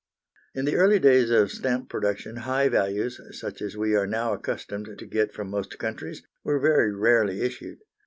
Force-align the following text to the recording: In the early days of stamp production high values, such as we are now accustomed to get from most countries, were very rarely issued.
In 0.55 0.65
the 0.65 0.77
early 0.77 0.97
days 0.97 1.29
of 1.29 1.51
stamp 1.51 1.87
production 1.87 2.37
high 2.37 2.69
values, 2.69 3.21
such 3.39 3.61
as 3.61 3.77
we 3.77 3.93
are 3.93 4.07
now 4.07 4.33
accustomed 4.33 4.97
to 4.97 5.05
get 5.05 5.31
from 5.31 5.51
most 5.51 5.77
countries, 5.77 6.23
were 6.43 6.57
very 6.57 6.91
rarely 6.91 7.41
issued. 7.41 7.77